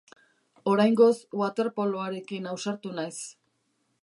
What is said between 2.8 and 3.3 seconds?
naiz.